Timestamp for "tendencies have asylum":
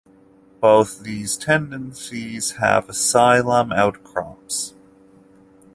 1.37-3.71